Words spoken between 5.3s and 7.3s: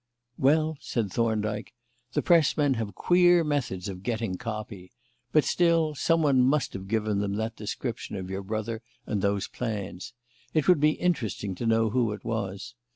but still, someone must have given